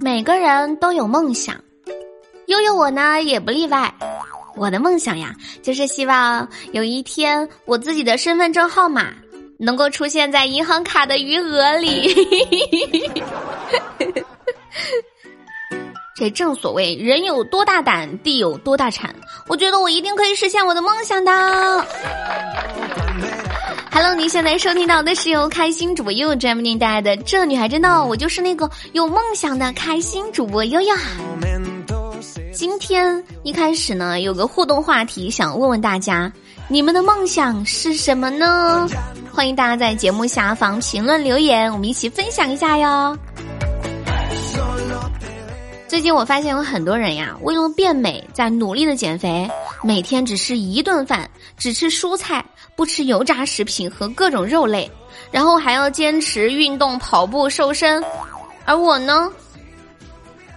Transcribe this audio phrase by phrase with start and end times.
[0.00, 1.56] 每个人都有梦想，
[2.46, 3.92] 悠悠我呢也不例外。
[4.56, 9.12] 我的梦想呀，就是希望有一天我自己的身份证号码
[9.58, 12.12] 能够出现在银行卡的余额里。
[16.16, 19.14] 这正所谓人有多大胆，地有多大产。
[19.46, 21.86] 我觉得我一定可以实现我的梦想的。
[23.90, 30.94] Hello，您现在收听到的是由开心主播悠悠专为您带来的《这女孩真闹》，我就是那个有梦想的开心主播悠悠。
[32.52, 36.30] 今天一开始呢，有个互动话题，想问问大家，
[36.68, 38.86] 你们的梦想是什么呢？
[39.32, 43.16] 欢迎大家在节目下方评论留言，我们一起分享一下哟。
[45.86, 49.48] 最近我发现有很多人呀，为了变美，在努力的减肥，
[49.82, 54.90] 每天只吃一顿饭，只吃蔬菜，不吃油炸食品和各种肉类，
[55.30, 58.02] 然后还要坚持运动、跑步、瘦身。
[58.64, 59.30] 而我呢，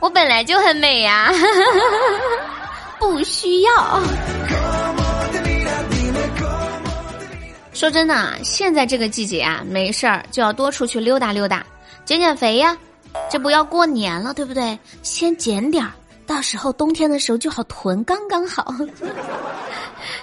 [0.00, 1.32] 我本来就很美呀，
[2.98, 4.00] 不需要。
[7.74, 11.64] 说真的，现在这个季节啊，没事儿就要多出去溜达溜达，
[12.04, 12.76] 减减肥呀。
[13.30, 14.78] 这不要过年了，对不对？
[15.02, 15.92] 先减点儿，
[16.32, 18.74] 到时候冬天的时候就好囤，刚刚好。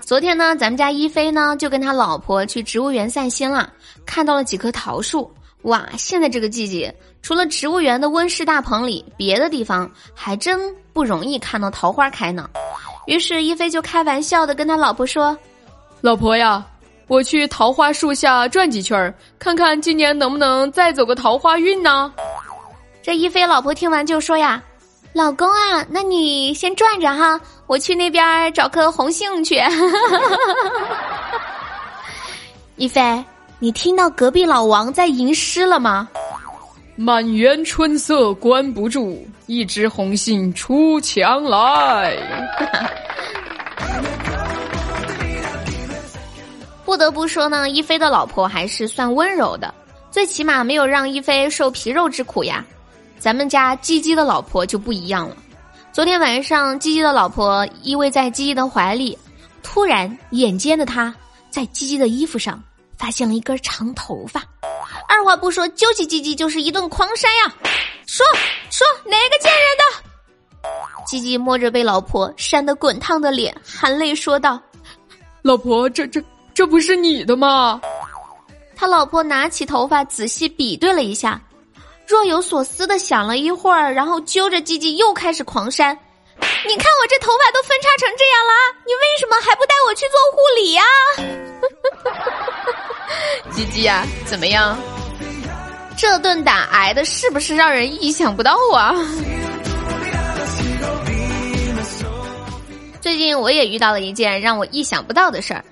[0.00, 3.72] 昨天呢，咱们家一飞呢就跟他老婆去植物园散心了，
[4.04, 5.32] 看到了几棵桃树。
[5.62, 6.92] 哇，现在这个季节，
[7.22, 12.50] 除了植物园的温室大棚里，别的地方还真不容易看到桃花开呢。
[13.06, 15.38] 于是，一飞就开玩笑的跟他老婆说
[16.02, 16.66] ：“老婆呀，
[17.06, 22.12] 我去桃花树下转几圈儿，看看今年能不能再走个桃花运呢。”
[23.00, 24.60] 这一飞老婆听完就说呀
[25.12, 29.60] ：“老公啊，那你先转着哈，我去那边找棵红杏去。
[32.76, 33.22] ”一菲，
[33.58, 36.08] 你听到隔壁老王在吟诗了吗？
[36.96, 42.16] 满园春色关不住，一枝红杏出墙来。
[46.86, 49.72] 不得不说呢，一菲的老婆还是算温柔的，
[50.10, 52.64] 最起码没有让一菲受皮肉之苦呀。
[53.22, 55.36] 咱们家鸡鸡的老婆就不一样了。
[55.92, 59.16] 昨天晚上，鸡鸡的老婆依偎在鸡鸡的怀里，
[59.62, 61.14] 突然眼尖的他
[61.48, 62.60] 在鸡鸡的衣服上
[62.98, 64.42] 发现了一根长头发，
[65.06, 67.54] 二话不说揪起鸡鸡就是一顿狂扇呀！
[68.08, 68.26] 说
[68.70, 71.06] 说哪个贱人的？
[71.06, 74.60] 鸡鸡摸着被老婆扇得滚烫的脸，含泪说道
[75.42, 76.20] ：“老婆，这这
[76.52, 77.80] 这不是你的吗？”
[78.74, 81.40] 他老婆拿起头发仔细比对了一下。
[82.12, 85.98] 若有所思的想了一会儿，然后揪着鸡鸡又开始狂扇。
[86.68, 88.52] 你看我这头发都分叉成这样了，
[88.84, 90.82] 你为什么还不带我去做护理呀？
[93.56, 94.78] 鸡鸡呀，怎么样？
[95.96, 98.94] 这顿打挨的是不是让人意想不到啊？
[103.00, 105.64] 最近我也遇到了一件让我意想不到的事儿。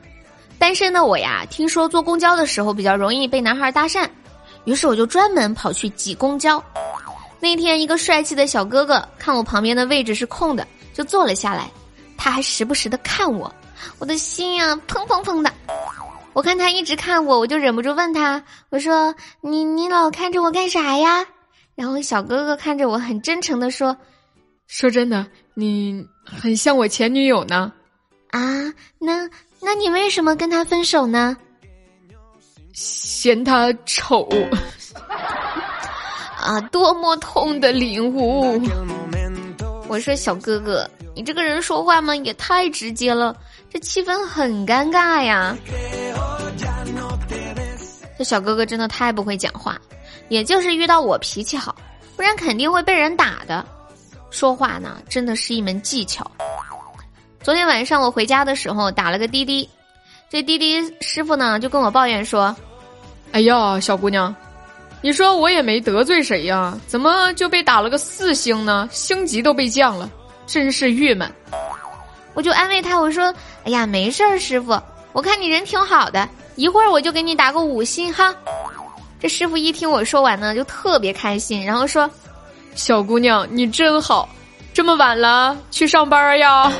[0.58, 4.08] 单身的我呀，听说坐公交的时候比较容易被男孩搭讪。
[4.64, 6.62] 于是我就专门跑去挤公交。
[7.40, 11.70] 那天，一个帅气的小哥哥看我旁边的位置是空的，就坐了下来。
[12.16, 13.52] 他还时不时的看我，
[13.98, 15.50] 我的心呀砰砰砰的。
[16.32, 21.26] 我看他一直看我，我就忍不住问他：“我说你你老看着我干啥呀？”
[21.74, 23.96] 然后小哥哥看着我，很真诚的说
[24.68, 27.72] ：“说真的，你很像我前女友呢。”
[28.30, 29.28] 啊，那
[29.60, 31.36] 那你为什么跟他分手呢？
[32.72, 34.28] 嫌他丑
[36.38, 36.60] 啊！
[36.72, 38.60] 多么痛的领悟！
[39.88, 43.36] 我说小哥哥，你这个人说话嘛也太直接了，
[43.68, 45.56] 这气氛很尴尬呀。
[48.16, 49.78] 这小哥哥真的太不会讲话，
[50.28, 51.74] 也就是遇到我脾气好，
[52.16, 53.66] 不然肯定会被人打的。
[54.30, 56.30] 说话呢，真的是一门技巧。
[57.42, 59.68] 昨天晚上我回家的时候打了个滴滴。
[60.30, 62.54] 这滴滴师傅呢，就跟我抱怨说
[63.32, 64.32] ：“哎呀，小姑娘，
[65.02, 68.88] 你说我也没得罪谁呀，怎么就被打了个四星呢？
[68.92, 70.08] 星级都被降了，
[70.46, 71.28] 真是郁闷。”
[72.32, 73.34] 我就安慰他，我说
[73.66, 74.80] ：“哎呀，没事儿，师傅，
[75.12, 78.32] 我看你人挺好的，一会儿我就给你打个五星哈。”
[79.18, 82.08] 这师傅一听我说完呢，就特别开心，然后说
[82.76, 84.28] ：“小姑娘，你真好，
[84.72, 86.72] 这么晚了去上班呀？”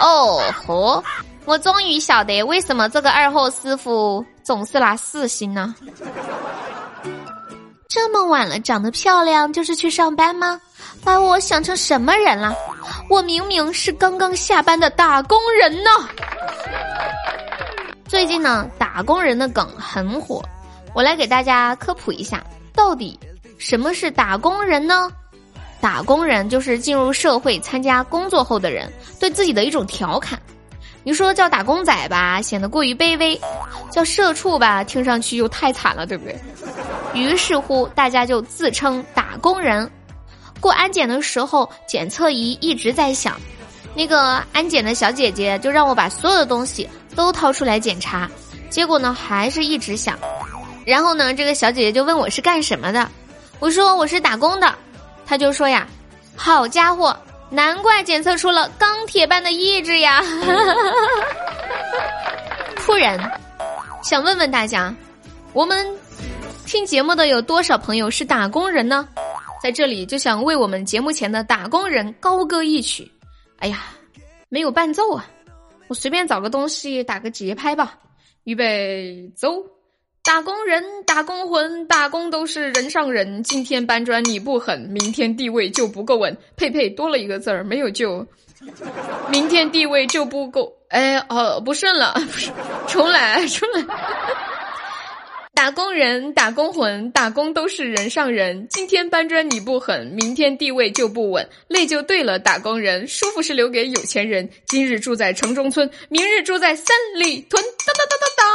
[0.00, 1.02] 哦吼。
[1.44, 5.74] 我终于晓得为什么这个二货师傅总是拿四星呢？
[7.88, 10.60] 这么晚了，长得漂亮就是去上班吗？
[11.02, 12.54] 把我想成什么人了？
[13.08, 15.90] 我明明是刚刚下班的打工人呢！
[18.06, 20.42] 最近呢，打工人的梗很火，
[20.94, 22.44] 我来给大家科普一下，
[22.74, 23.18] 到底
[23.58, 25.10] 什么是打工人呢？
[25.80, 30.38] 打工人就是进入社会参加工作后的人，对自己的一种调侃。
[31.02, 33.38] 你说叫打工仔吧，显得过于卑微；
[33.90, 36.38] 叫社畜吧，听上去又太惨了，对不对？
[37.14, 39.90] 于是乎，大家就自称打工人。
[40.60, 43.40] 过安检的时候，检测仪一直在响，
[43.94, 46.86] 那个安检的小姐姐就让我把所有的东西
[47.16, 48.30] 都掏出来检查，
[48.68, 50.18] 结果呢，还是一直响。
[50.84, 53.10] 然后呢，这个小姐姐就问我是干什么的，
[53.58, 54.74] 我说我是打工的，
[55.24, 55.86] 她就说呀，
[56.36, 57.16] 好家伙。
[57.50, 60.22] 难怪检测出了钢铁般的意志呀！
[62.76, 63.18] 突然，
[64.02, 64.94] 想问问大家，
[65.52, 65.86] 我们
[66.64, 69.08] 听节目的有多少朋友是打工人呢？
[69.62, 73.10] 在这里就想为我们节目前的打工人高歌一曲。
[73.58, 73.86] 哎呀，
[74.48, 75.28] 没有伴奏啊，
[75.88, 77.98] 我随便找个东西打个节拍吧。
[78.44, 79.50] 预备，走。
[80.30, 83.42] 打工人，打工魂，打工都是人上人。
[83.42, 86.36] 今天搬砖你不狠，明天地位就不够稳。
[86.56, 88.24] 佩佩多了一个字儿，没有就，
[89.28, 90.72] 明天地位就不够。
[90.90, 92.52] 哎，哦，不顺了，不 是
[92.86, 93.84] 重来，重来。
[95.52, 98.68] 打工人，打工魂，打工都是人上人。
[98.70, 101.44] 今天搬砖你不狠，明天地位就不稳。
[101.66, 104.48] 累就对了，打工人，舒服是留给有钱人。
[104.68, 107.60] 今日住在城中村，明日住在三里屯。
[107.60, 108.46] 当当当当当。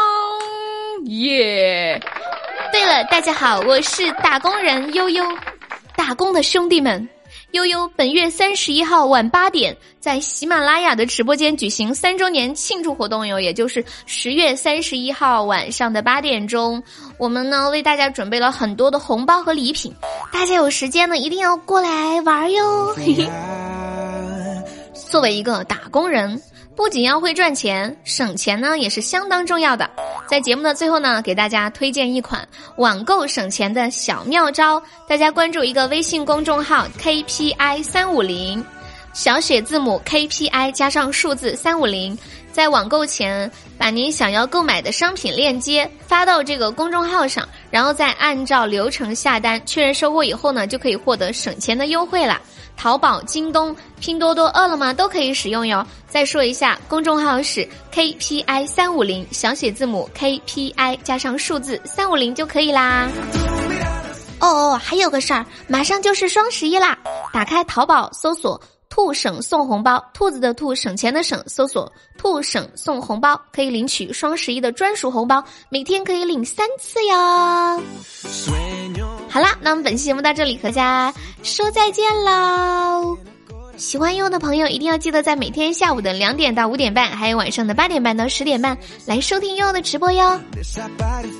[1.08, 1.55] 耶！
[3.04, 5.22] 大家好，我是打工人悠悠，
[5.98, 7.10] 打工的兄弟们，
[7.52, 16.82] 悠悠本月三十一号晚八点在喜马拉雅的直播间举行三周年庆祝活动哟，也就是十月三十一号晚上的八点钟，
[17.18, 19.94] 我们呢为大家准备了很多的红包和礼品，
[20.32, 22.96] 大家有时间呢一定要过来玩哟。
[25.12, 26.42] 作为一个打工人。
[26.78, 29.90] 不仅要会赚钱，省钱呢也是相当重要的。
[30.28, 34.82] 在节目的最后呢，给大家推荐一款网购省钱的小妙招。
[35.08, 38.64] 大家关注一个微信公众号 KPI 三五零，
[39.14, 42.18] 小写字母 KPI 加上数字三五零，
[42.56, 52.42] 在网购前把您想要购买的商品链接发到这个公众号上，然后再按照流程下单，确认收货以后呢，就可以获得省钱的优惠了。
[52.78, 55.86] 淘宝、京东、拼多多、饿了么都可以使用哟。
[56.08, 63.10] 再说一下，公众号是 KPI 三五零，小写字母 KPI 加上数字三五零就可以啦。
[64.40, 66.98] 哦哦，还有个事儿，马上就是双十一啦！
[67.34, 68.62] 打开淘宝搜索。
[68.96, 77.14] 兔省送红包，兔子的兔，省钱的省，搜索“兔省送红包”，可以领取双十一的专属红包，每天可以领三次哟。
[79.30, 81.14] 好啦，那我们本期节目到这里，和大家
[81.44, 83.18] 说再见喽。
[83.76, 90.40] 喜欢优的朋友一定要记得在每天下午的两点到五点半，还有晚上的八点半到十点半来收听优的直播哟。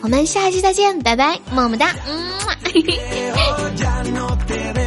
[0.04, 2.22] 我们下期再见，拜拜，么么哒，嗯。